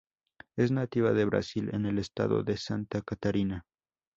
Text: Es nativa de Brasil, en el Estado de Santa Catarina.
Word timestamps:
Es 0.57 0.71
nativa 0.71 1.11
de 1.13 1.25
Brasil, 1.25 1.69
en 1.75 1.85
el 1.85 1.99
Estado 1.99 2.41
de 2.41 2.57
Santa 2.57 3.03
Catarina. 3.03 3.67